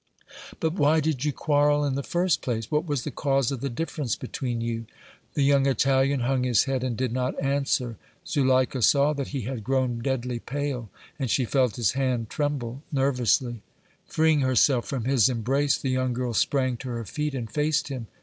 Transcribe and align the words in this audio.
"But 0.59 0.73
why 0.73 0.99
did 0.99 1.25
you 1.25 1.31
quarrel 1.31 1.85
in 1.85 1.93
the 1.93 2.01
first 2.01 2.41
place? 2.41 2.71
What 2.71 2.87
was 2.87 3.03
the 3.03 3.11
cause 3.11 3.51
of 3.51 3.61
the 3.61 3.69
difference 3.69 4.15
between 4.15 4.59
you?" 4.59 4.87
The 5.35 5.43
young 5.43 5.67
Italian 5.67 6.21
hung 6.21 6.41
his 6.43 6.63
head 6.63 6.83
and 6.83 6.97
did 6.97 7.13
not 7.13 7.39
answer. 7.39 7.97
Zuleika 8.25 8.81
saw 8.81 9.13
that 9.13 9.27
he 9.27 9.41
had 9.41 9.63
grown 9.63 9.99
deadly 9.99 10.39
pale, 10.39 10.89
and 11.19 11.29
she 11.29 11.45
felt 11.45 11.75
his 11.75 11.91
hand 11.91 12.31
tremble 12.31 12.81
nervously. 12.91 13.61
Freeing 14.07 14.39
herself 14.41 14.85
from 14.87 15.03
his 15.05 15.29
embrace, 15.29 15.77
the 15.77 15.91
young 15.91 16.13
girl 16.13 16.33
sprang 16.33 16.77
to 16.77 16.89
her 16.89 17.05
feet 17.05 17.35
and 17.35 17.47
faced 17.51 17.89
him. 17.89 18.07